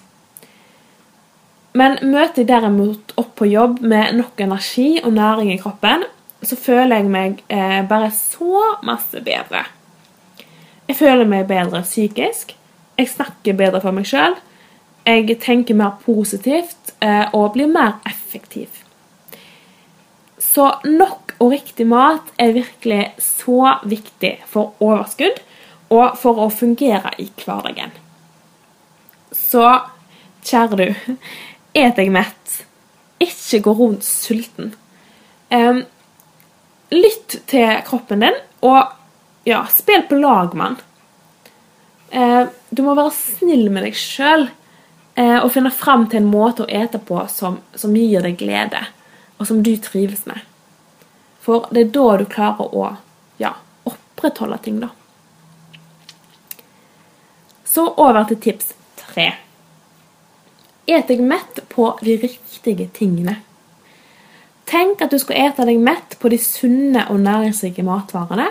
Men 1.78 2.00
møter 2.02 2.42
jeg 2.42 2.50
derimot 2.50 3.14
opp 3.22 3.36
på 3.38 3.48
jobb 3.50 3.80
med 3.86 4.16
nok 4.18 4.42
energi 4.42 4.98
og 5.04 5.14
næring 5.14 5.54
i 5.54 5.60
kroppen, 5.62 6.04
så 6.42 6.58
føler 6.58 6.98
jeg 6.98 7.12
meg 7.12 7.44
eh, 7.52 7.82
bare 7.88 8.10
så 8.16 8.64
masse 8.88 9.22
bedre. 9.22 9.66
Jeg 10.90 10.98
føler 10.98 11.30
meg 11.30 11.48
bedre 11.48 11.84
psykisk. 11.86 12.56
Jeg 12.98 13.12
snakker 13.12 13.58
bedre 13.60 13.84
for 13.84 13.96
meg 13.96 14.08
sjøl. 14.10 14.34
Jeg 15.10 15.40
tenker 15.42 15.78
mer 15.78 15.96
positivt 16.04 16.92
eh, 17.02 17.26
og 17.34 17.56
blir 17.56 17.70
mer 17.72 17.98
effektiv. 18.06 18.68
Så 20.38 20.68
nok 20.86 21.34
og 21.40 21.54
riktig 21.54 21.88
mat 21.90 22.30
er 22.38 22.54
virkelig 22.54 23.14
så 23.24 23.80
viktig 23.88 24.36
for 24.50 24.76
overskudd 24.84 25.40
og 25.90 26.18
for 26.20 26.42
å 26.44 26.50
fungere 26.54 27.16
i 27.18 27.30
hverdagen. 27.42 27.96
Så 29.34 29.64
kjære 30.46 30.78
du, 30.78 31.16
et 31.74 31.96
deg 31.98 32.12
mett. 32.14 32.60
Ikke 33.24 33.64
gå 33.66 33.74
rundt 33.80 34.06
sulten. 34.06 34.76
Lytt 36.94 37.40
til 37.50 37.82
kroppen 37.88 38.26
din, 38.26 38.38
og 38.62 38.94
ja, 39.48 39.64
spill 39.72 40.06
på 40.10 40.20
lag 40.22 40.54
med 40.60 40.78
den. 42.14 42.54
Du 42.70 42.84
må 42.86 42.94
være 42.98 43.16
snill 43.16 43.70
med 43.74 43.88
deg 43.88 43.98
sjøl 43.98 44.50
uh, 45.20 45.40
og 45.44 45.52
finne 45.54 45.72
fram 45.72 46.08
til 46.10 46.24
en 46.24 46.32
måte 46.32 46.66
å 46.66 46.70
ete 46.70 47.02
på 47.04 47.22
som, 47.32 47.60
som 47.76 47.96
gir 47.96 48.24
deg 48.26 48.40
glede, 48.40 48.82
og 49.38 49.48
som 49.48 49.64
du 49.64 49.76
trives 49.78 50.26
med. 50.30 50.40
For 51.44 51.68
det 51.74 51.86
er 51.86 51.92
da 51.96 52.08
du 52.20 52.26
klarer 52.30 52.76
å 52.76 52.88
ja, 53.42 53.54
opprettholde 53.90 54.60
ting, 54.64 54.80
da. 54.84 54.92
Så 57.70 57.86
over 58.02 58.26
til 58.30 58.40
tips 58.42 58.74
tre. 59.00 59.30
Et 60.90 61.06
deg 61.08 61.22
mett 61.22 61.62
på 61.70 61.92
de 62.02 62.18
riktige 62.18 62.90
tingene. 62.98 63.38
Tenk 64.70 65.02
at 65.02 65.14
du 65.14 65.20
skal 65.22 65.48
ete 65.48 65.66
deg 65.66 65.80
mett 65.82 66.18
på 66.22 66.30
de 66.30 66.38
sunne 66.42 67.06
og 67.10 67.22
næringsrike 67.22 67.86
matvarene. 67.86 68.50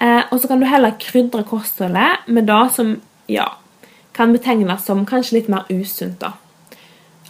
Eh, 0.00 0.22
og 0.30 0.40
så 0.40 0.48
kan 0.48 0.60
du 0.60 0.68
heller 0.68 0.96
krydre 1.00 1.44
kostholdet 1.48 2.28
med 2.28 2.48
det 2.48 2.62
som 2.76 2.94
ja, 3.30 3.48
kan 4.12 4.32
betegnes 4.32 4.84
som 4.84 5.06
kanskje 5.06 5.38
litt 5.38 5.48
mer 5.52 5.64
usunt. 5.68 6.20
da. 6.20 6.32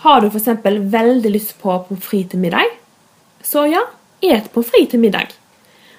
Har 0.02 0.20
du 0.20 0.26
f.eks. 0.26 0.48
veldig 0.64 1.30
lyst 1.30 1.58
på 1.60 1.78
pommes 1.88 2.04
frites 2.04 2.30
til 2.32 2.42
middag, 2.42 2.74
så 3.42 3.66
ja, 3.70 3.84
et 4.22 4.50
pommes 4.52 4.70
frites 4.70 4.90
til 4.90 5.00
middag. 5.00 5.34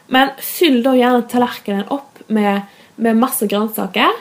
Men 0.07 0.35
fyll 0.39 0.81
da 0.83 0.93
gjerne 0.97 1.27
tallerkenen 1.31 1.87
opp 1.89 2.19
med, 2.27 2.67
med 2.95 3.17
masse 3.17 3.47
grønnsaker 3.47 4.11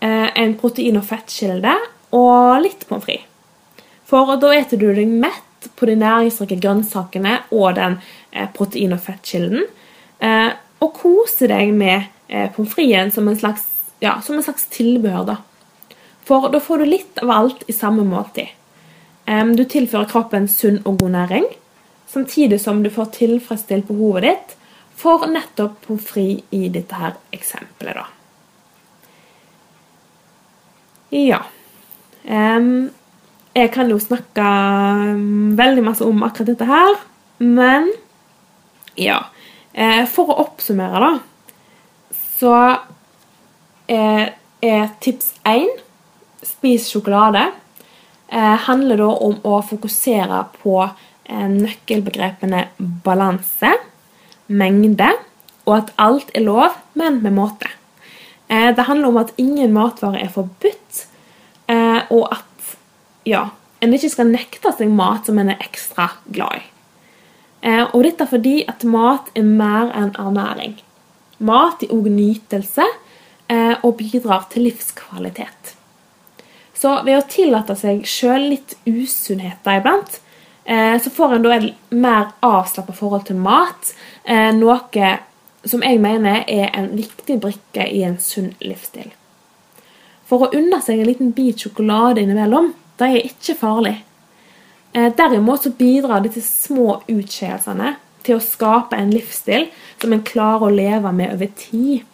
Eh, 0.00 0.40
en 0.40 0.54
protein- 0.54 0.98
og 0.98 1.06
fettkilde 1.08 1.72
og 2.12 2.60
litt 2.60 2.84
pommes 2.88 3.04
frites. 3.06 3.24
For 4.06 4.36
da 4.38 4.52
eter 4.54 4.78
du 4.78 4.90
deg 4.94 5.08
mett 5.08 5.70
på 5.74 5.88
de 5.88 5.96
næringsrike 5.98 6.60
grønnsakene 6.60 7.38
og 7.50 7.74
den 7.78 7.96
eh, 8.30 8.46
protein- 8.54 8.92
og 8.92 9.00
fettkilden. 9.02 9.64
Eh, 10.20 10.50
og 10.84 10.92
koser 11.00 11.48
deg 11.48 11.72
med 11.72 12.12
pommes 12.54 12.74
fritesen 12.74 13.14
som, 13.14 13.56
ja, 14.02 14.20
som 14.20 14.36
en 14.36 14.44
slags 14.44 14.66
tilbehør. 14.74 15.24
da. 15.24 15.36
For 16.26 16.48
da 16.50 16.60
får 16.60 16.82
du 16.82 16.88
litt 16.90 17.22
av 17.22 17.30
alt 17.30 17.62
i 17.70 17.74
samme 17.74 18.02
måltid. 18.06 18.50
Du 19.26 19.62
tilfører 19.66 20.08
kroppen 20.10 20.48
sunn 20.50 20.80
og 20.84 21.00
god 21.02 21.12
næring, 21.14 21.46
samtidig 22.10 22.60
som 22.62 22.82
du 22.82 22.90
får 22.90 23.12
tilfredsstilt 23.16 23.86
behovet 23.88 24.26
ditt 24.26 24.54
for 24.96 25.26
nettopp 25.30 25.80
pommes 25.86 26.06
frites 26.06 26.46
i 26.54 26.68
dette 26.72 26.98
her 26.98 27.14
eksempelet. 27.34 27.94
da. 28.00 28.06
Ja. 31.14 31.40
Jeg 33.56 33.72
kan 33.72 33.90
jo 33.90 33.98
snakke 34.02 34.46
veldig 35.56 35.84
masse 35.86 36.04
om 36.04 36.22
akkurat 36.26 36.50
dette 36.50 36.66
her, 36.68 36.98
men 37.38 37.90
ja. 38.98 39.22
Eh, 39.76 40.06
for 40.08 40.32
å 40.32 40.40
oppsummere, 40.46 41.00
da, 41.04 42.16
så 42.38 42.54
er, 43.92 44.32
er 44.64 44.86
tips 45.04 45.34
én 45.44 45.68
spis 46.44 46.90
sjokolade. 46.90 47.46
Eh, 48.28 48.56
handler 48.66 48.98
da 48.98 49.08
om 49.22 49.36
å 49.46 49.60
fokusere 49.62 50.40
på 50.58 50.80
eh, 50.82 51.46
nøkkelbegrepene 51.52 52.64
balanse, 53.04 53.70
mengde, 54.46 55.12
og 55.66 55.74
at 55.76 55.92
alt 56.02 56.32
er 56.34 56.42
lov, 56.46 56.74
men 56.98 57.20
med 57.22 57.36
måte. 57.36 57.70
Eh, 58.48 58.72
det 58.74 58.88
handler 58.88 59.12
om 59.12 59.20
at 59.22 59.30
ingen 59.38 59.74
matvare 59.74 60.24
er 60.24 60.32
forbudt, 60.34 61.04
og 61.66 62.28
at 62.30 62.66
ja, 63.26 63.40
en 63.82 63.94
ikke 63.96 64.10
skal 64.12 64.28
nekte 64.30 64.70
seg 64.78 64.92
mat 64.94 65.26
som 65.26 65.40
en 65.42 65.48
er 65.50 65.64
ekstra 65.64 66.04
glad 66.30 66.60
i. 66.60 66.62
Og 67.90 68.04
dette 68.06 68.28
fordi 68.30 68.60
at 68.70 68.84
mat 68.86 69.32
er 69.34 69.42
mer 69.42 69.90
enn 69.90 70.12
ernæring. 70.14 70.76
Mat 71.42 71.82
er 71.82 71.90
òg 71.96 72.06
nytelse 72.06 72.86
og 73.82 73.96
bidrar 73.98 74.46
til 74.52 74.68
livskvalitet. 74.68 75.75
Så 76.86 76.92
ved 77.02 77.18
å 77.18 77.26
tillate 77.26 77.74
seg 77.74 78.04
sjøl 78.06 78.44
litt 78.52 78.76
usunnheter 78.86 79.80
iblant, 79.80 80.20
så 80.66 81.10
får 81.10 81.32
en 81.34 81.42
da 81.42 81.56
et 81.56 81.90
mer 81.90 82.28
avslappa 82.46 82.94
forhold 82.94 83.24
til 83.26 83.40
mat. 83.42 83.90
Noe 84.54 85.08
som 85.66 85.82
jeg 85.82 85.98
mener 85.98 86.44
er 86.46 86.70
en 86.78 86.92
viktig 86.94 87.40
brikke 87.42 87.88
i 87.90 88.04
en 88.06 88.20
sunn 88.22 88.52
livsstil. 88.62 89.10
For 90.26 90.46
å 90.46 90.52
unne 90.58 90.80
seg 90.82 91.00
en 91.00 91.10
liten 91.10 91.32
bit 91.34 91.62
sjokolade 91.62 92.22
innimellom, 92.22 92.72
det 92.98 93.10
er 93.10 93.28
ikke 93.28 93.58
farlig. 93.58 93.96
Eh, 94.96 95.12
derimot 95.14 95.62
så 95.62 95.70
bidrar 95.76 96.24
disse 96.24 96.42
små 96.46 97.00
utskeielsene 97.10 97.94
til 98.26 98.38
å 98.38 98.42
skape 98.42 98.98
en 98.98 99.12
livsstil 99.14 99.68
som 100.00 100.14
en 100.14 100.24
klarer 100.26 100.66
å 100.66 100.74
leve 100.74 101.12
med 101.14 101.34
over 101.34 101.50
tid. 101.60 102.06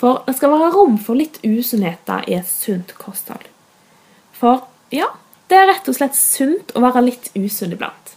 For 0.00 0.22
det 0.26 0.36
skal 0.38 0.52
være 0.52 0.72
rom 0.74 0.96
for 1.00 1.18
litt 1.18 1.38
usunnheter 1.44 2.26
i 2.28 2.38
et 2.38 2.48
sunt 2.48 2.96
kosthold. 2.98 3.46
For 4.34 4.66
ja, 4.94 5.10
det 5.48 5.58
er 5.58 5.70
rett 5.70 5.88
og 5.90 5.96
slett 5.96 6.16
sunt 6.18 6.74
å 6.74 6.82
være 6.84 7.04
litt 7.06 7.30
usunn 7.36 7.74
iblant. 7.76 8.14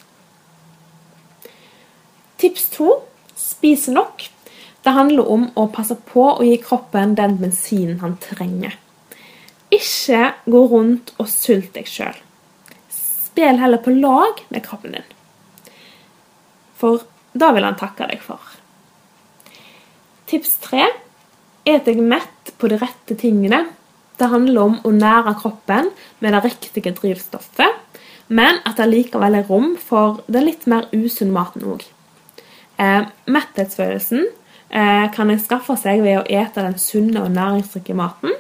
Tips 2.38 2.68
to 2.74 2.90
spise 3.38 3.94
nok. 3.94 4.26
Det 4.86 4.94
handler 4.96 5.30
om 5.30 5.48
å 5.60 5.68
passe 5.74 5.98
på 6.10 6.24
å 6.38 6.46
gi 6.46 6.58
kroppen 6.64 7.16
den 7.18 7.38
bensinen 7.42 8.00
han 8.04 8.16
trenger. 8.24 8.78
Ikke 9.74 10.32
gå 10.48 10.62
rundt 10.72 11.12
og 11.18 11.28
sult 11.30 11.74
deg 11.76 11.90
sjøl. 11.92 12.16
Spill 12.94 13.60
heller 13.62 13.82
på 13.84 13.94
lag 13.94 14.40
med 14.54 14.64
kroppen 14.66 14.96
din. 14.96 15.10
For 16.78 17.04
da 17.38 17.52
vil 17.54 17.66
han 17.68 17.78
takke 17.78 18.08
deg 18.10 18.24
for. 18.24 18.40
Tips 20.30 20.56
tre 20.64 20.88
et 21.68 21.88
jeg 21.88 22.02
mett 22.04 22.54
på 22.58 22.70
de 22.72 22.80
rette 22.80 23.18
tingene. 23.20 23.66
Det 24.18 24.30
handler 24.32 24.64
om 24.64 24.80
å 24.88 24.94
nære 24.94 25.36
kroppen 25.42 25.92
med 26.24 26.34
det 26.34 26.44
riktige 26.46 26.94
drivstoffet, 26.96 28.02
men 28.28 28.60
at 28.66 28.80
det 28.80 28.88
likevel 28.90 29.38
er 29.38 29.46
rom 29.48 29.76
for 29.80 30.24
den 30.28 30.48
litt 30.48 30.66
mer 30.68 30.88
usunn 30.96 31.32
maten 31.36 31.68
òg. 31.68 31.86
Eh, 32.78 33.04
metthetsfølelsen 33.30 34.26
eh, 34.26 35.06
kan 35.14 35.30
en 35.30 35.42
skaffe 35.42 35.78
seg 35.80 36.02
ved 36.06 36.22
å 36.22 36.26
ete 36.26 36.66
den 36.66 36.78
sunne 36.82 37.24
og 37.24 37.32
næringsrike 37.36 37.96
maten. 37.98 38.34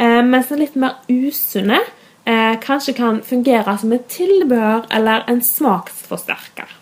Eh, 0.00 0.20
mens 0.26 0.50
den 0.50 0.62
litt 0.64 0.76
mer 0.80 0.98
usunne 1.08 1.80
eh, 2.24 2.56
kanskje 2.62 2.96
kan 2.98 3.22
fungere 3.26 3.76
som 3.78 3.94
et 3.94 4.10
tilbehør 4.10 4.86
eller 4.90 5.26
en 5.30 5.42
smaksforsterker. 5.44 6.79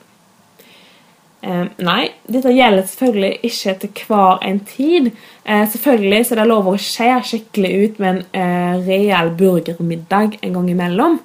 Eh, 1.41 1.67
nei, 1.87 2.09
dette 2.27 2.51
gjelder 2.51 2.87
selvfølgelig 2.89 3.39
ikke 3.47 3.75
til 3.83 4.01
hver 4.09 4.41
en 4.47 4.59
tid. 4.67 5.11
Eh, 5.45 5.65
selvfølgelig 5.71 6.25
så 6.27 6.35
er 6.35 6.41
det 6.43 6.49
lov 6.51 6.71
å 6.71 6.79
skjære 6.83 7.27
skikkelig 7.31 7.71
ut 7.83 8.01
med 8.03 8.11
en 8.11 8.25
eh, 8.41 8.89
reell 8.89 9.31
burgermiddag 9.39 10.41
en 10.43 10.59
gang 10.59 10.73
imellom. 10.73 11.21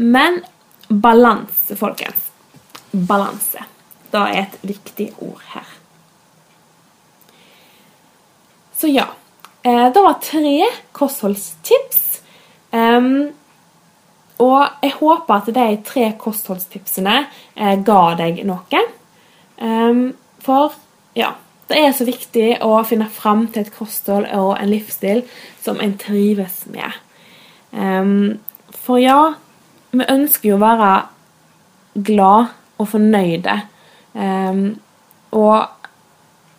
Men 0.00 0.40
balanse, 0.88 1.76
folkens. 1.76 2.30
Balanse. 2.92 3.66
Det 4.10 4.20
er 4.20 4.40
et 4.46 4.56
viktig 4.66 5.10
ord 5.22 5.42
her. 5.52 5.68
Så 8.80 8.88
ja. 8.88 9.10
Eh, 9.62 9.86
det 9.92 10.00
var 10.00 10.22
tre 10.24 10.70
kostholdstips. 10.96 12.06
Um, 12.72 13.34
og 14.40 14.82
jeg 14.82 14.96
håper 14.96 15.36
at 15.36 15.48
de 15.52 15.68
tre 15.84 16.06
kostholdstipsene 16.18 17.16
eh, 17.56 17.76
ga 17.84 18.00
deg 18.18 18.40
noe. 18.48 18.82
Um, 19.60 20.14
for 20.40 20.72
ja, 21.16 21.34
det 21.68 21.80
er 21.80 21.92
så 21.96 22.06
viktig 22.08 22.54
å 22.64 22.78
finne 22.88 23.10
fram 23.12 23.46
til 23.52 23.66
et 23.66 23.74
kosthold 23.74 24.30
og 24.36 24.54
en 24.56 24.70
livsstil 24.72 25.22
som 25.60 25.80
en 25.82 25.92
trives 26.00 26.62
med. 26.72 26.96
Um, 27.72 28.40
for 28.72 29.02
ja, 29.02 29.34
vi 29.92 30.06
ønsker 30.08 30.52
jo 30.52 30.56
å 30.56 30.64
være 30.64 30.94
glad 32.08 32.54
og 32.80 32.88
fornøyde. 32.94 33.58
Um, 34.14 34.80
og 35.36 35.68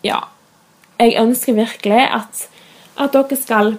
ja, 0.06 0.22
jeg 1.02 1.18
ønsker 1.20 1.58
virkelig 1.58 2.06
at 2.06 2.48
at 3.00 3.14
dere 3.16 3.36
skal 3.40 3.70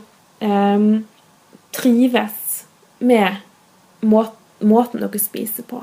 trives 1.71 2.65
med 2.99 3.37
måten 4.03 5.01
dere 5.01 5.21
spiser 5.21 5.67
på. 5.67 5.81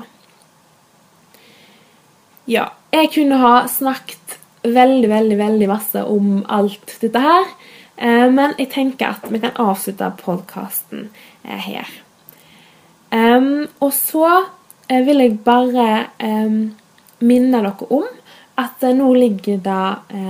Ja, 2.49 2.71
jeg 2.91 3.11
kunne 3.13 3.37
ha 3.41 3.67
snakket 3.69 4.39
veldig, 4.63 5.09
veldig, 5.09 5.37
veldig 5.37 5.67
masse 5.69 6.03
om 6.03 6.41
alt 6.49 6.97
dette 7.01 7.21
her. 7.21 7.45
Eh, 8.01 8.27
men 8.33 8.55
jeg 8.57 8.71
tenker 8.73 9.13
at 9.13 9.27
vi 9.29 9.41
kan 9.41 9.57
avslutte 9.61 10.09
podkasten 10.21 11.09
eh, 11.43 11.67
her. 11.67 11.91
Og 13.11 13.91
så 13.91 14.25
eh, 14.87 15.01
vil 15.05 15.19
jeg 15.19 15.41
bare 15.45 15.87
minne 17.21 17.59
dere 17.59 17.89
om 17.91 18.07
at 18.61 18.83
nå 18.95 19.09
ligger 19.15 19.59
det 19.63 20.21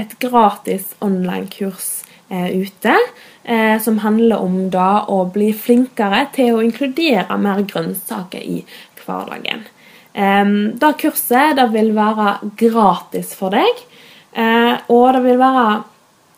et 0.00 0.14
gratis 0.20 0.92
online-kurs 1.04 1.88
ute 2.30 2.94
eh, 3.44 3.78
som 3.82 3.98
handler 3.98 4.42
om 4.42 4.70
da 4.70 5.04
å 5.08 5.24
bli 5.32 5.52
flinkere 5.52 6.26
til 6.34 6.56
å 6.56 6.62
inkludere 6.64 7.38
mer 7.38 7.62
grønnsaker 7.68 8.42
i 8.42 8.62
hverdagen. 9.02 9.64
Eh, 10.12 10.52
da 10.82 10.92
kurset 10.98 11.56
det 11.58 11.68
vil 11.74 11.92
være 11.96 12.36
gratis 12.60 13.34
for 13.38 13.54
deg, 13.54 13.84
eh, 14.32 14.74
og 14.88 15.12
det 15.16 15.24
vil 15.26 15.42
være 15.42 15.66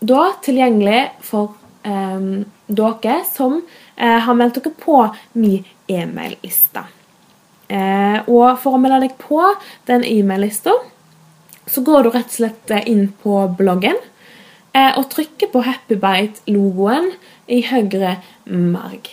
da 0.04 0.24
tilgjengelig 0.44 1.02
for 1.24 1.54
eh, 1.84 2.44
dere 2.66 3.20
som 3.30 3.60
eh, 3.60 4.18
har 4.26 4.38
meldt 4.38 4.60
dere 4.60 4.74
på 4.80 5.06
min 5.32 5.64
e-mail-liste. 5.88 6.84
og 7.74 8.58
for 8.60 8.76
å 8.76 8.78
melde 8.78 9.06
deg 9.06 9.14
på 9.18 9.40
den 9.88 10.04
e-mail-lista 10.04 10.72
så 11.66 11.80
går 11.80 12.04
du 12.04 12.10
rett 12.12 12.28
og 12.28 12.36
slett 12.36 12.72
inn 12.86 13.06
på 13.22 13.38
bloggen 13.58 13.96
eh, 13.96 14.13
og 14.74 15.04
trykker 15.12 15.52
på 15.52 15.62
Happybite-logoen 15.62 17.12
i 17.46 17.60
høyre 17.68 18.16
marg. 18.50 19.10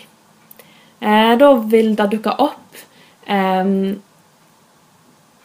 Eh, 1.02 1.34
da 1.38 1.52
vil 1.70 1.94
det 1.98 2.08
dukke 2.14 2.34
opp 2.44 2.82
eh, 3.26 3.72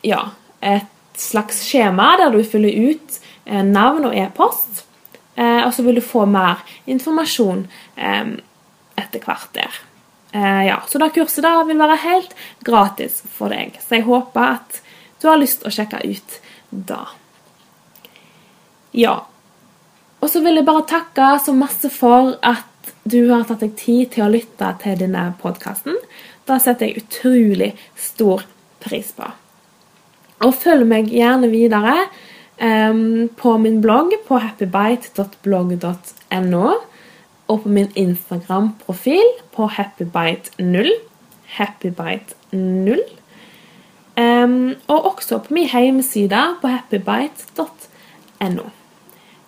ja, 0.07 0.23
et 0.61 1.21
slags 1.21 1.63
skjema 1.65 2.15
der 2.21 2.35
du 2.35 2.43
fyller 2.45 2.93
ut 2.93 3.23
navn 3.47 4.09
og 4.09 4.15
e-post. 4.19 4.83
og 5.37 5.71
så 5.73 5.83
vil 5.87 6.01
du 6.01 6.03
få 6.03 6.25
mer 6.27 6.65
informasjon 6.91 7.61
etter 7.97 9.23
hvert 9.23 9.53
der. 9.55 9.77
ja, 10.67 10.81
så 10.89 10.99
det 10.99 11.13
kurset 11.15 11.45
der 11.45 11.63
vil 11.69 11.79
være 11.79 11.97
helt 12.03 12.35
gratis 12.65 13.23
for 13.37 13.55
deg. 13.55 13.79
Så 13.87 14.01
jeg 14.01 14.09
håper 14.09 14.41
at 14.41 14.81
du 15.23 15.29
har 15.29 15.39
lyst 15.39 15.63
til 15.63 15.71
å 15.71 15.75
sjekke 15.77 16.03
ut 16.05 16.37
da. 16.71 17.05
Ja. 18.93 19.21
Og 20.27 20.31
så 20.33 20.41
vil 20.43 20.57
jeg 20.59 20.67
bare 20.67 20.83
takke 20.91 21.27
så 21.39 21.53
masse 21.55 21.87
for 21.95 22.33
at 22.43 22.67
du 23.07 23.31
har 23.31 23.47
tatt 23.47 23.63
deg 23.63 23.79
tid 23.79 24.11
til 24.17 24.25
å 24.25 24.33
lytte 24.33 24.67
til 24.83 24.97
denne 24.99 25.39
podkasten. 25.39 25.95
Det 26.43 26.59
setter 26.65 26.89
jeg 26.89 26.99
utrolig 27.05 27.69
stor 27.95 28.43
pris 28.83 29.15
på. 29.15 29.23
Og 30.43 30.51
følg 30.59 30.83
meg 30.91 31.15
gjerne 31.15 31.47
videre 31.53 32.11
um, 32.59 33.31
på 33.39 33.55
min 33.63 33.79
blogg 33.85 34.11
på 34.27 34.35
happybite.blogg.no. 34.43 36.67
Og 37.47 37.63
på 37.63 37.69
min 37.71 37.87
Instagram-profil 37.95 39.29
på 39.55 39.71
happybite0. 39.77 40.91
Happybite0. 41.61 42.99
Um, 44.19 44.75
og 44.91 45.07
også 45.13 45.39
på 45.47 45.55
min 45.55 45.71
hjemmeside 45.71 46.59
på 46.65 46.75
happybite.no. 46.75 48.67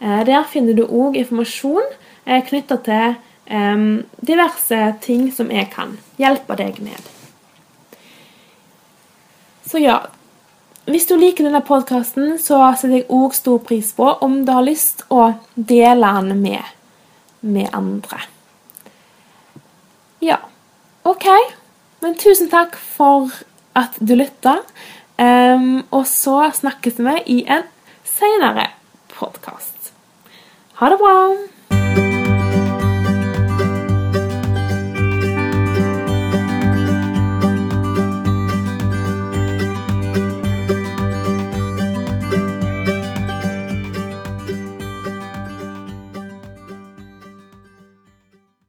Uh, 0.03 0.23
der 0.27 0.45
finner 0.47 0.77
du 0.79 0.85
òg 0.85 1.17
informasjon 1.19 1.83
eh, 2.25 2.43
knytta 2.47 2.79
til 2.87 3.17
diverse 4.29 4.79
ting 5.01 5.31
som 5.33 5.49
jeg 5.49 5.71
kan 5.73 5.95
hjelpe 6.21 6.53
deg 6.59 6.83
med. 6.85 7.07
Så 9.65 9.81
ja 9.81 10.03
Hvis 10.85 11.07
du 11.09 11.15
liker 11.17 11.45
denne 11.45 11.63
podkasten, 11.65 12.35
så 12.37 12.59
setter 12.77 12.99
jeg 12.99 13.07
òg 13.09 13.33
stor 13.37 13.63
pris 13.65 13.95
på 13.97 14.11
om 14.25 14.43
du 14.45 14.53
har 14.53 14.65
lyst 14.65 15.07
å 15.09 15.31
dele 15.55 16.13
den 16.21 16.43
med, 16.45 16.65
med 17.41 17.69
andre. 17.73 18.21
Ja, 20.21 20.39
OK. 21.05 21.27
Men 22.01 22.17
tusen 22.21 22.49
takk 22.49 22.77
for 22.77 23.33
at 23.77 23.97
du 24.01 24.15
lytta. 24.17 24.59
Og 25.19 26.05
så 26.09 26.39
snakkes 26.61 27.01
vi 27.05 27.17
i 27.37 27.39
en 27.45 27.67
senere 28.09 28.71
podkast. 29.13 29.78
Ha 30.79 30.89
det 30.91 30.97
bra! 30.99 31.58